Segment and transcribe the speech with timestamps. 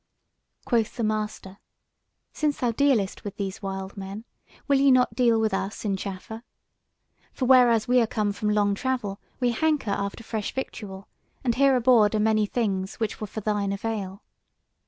[0.65, 1.59] Quoth the master:
[2.33, 4.25] "Since thou dealest with these wild men,
[4.67, 6.41] will ye not deal with us in chaffer?
[7.33, 11.07] For whereas we are come from long travel, we hanker after fresh victual,
[11.43, 14.23] and here aboard are many things which were for thine avail."